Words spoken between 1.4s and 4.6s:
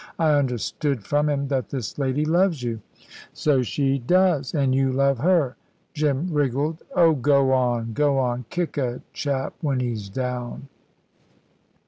that this lady loves you." "So she does."